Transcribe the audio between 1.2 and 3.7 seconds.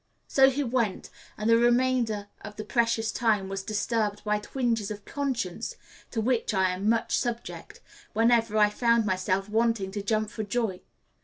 and the remainder of the precious time was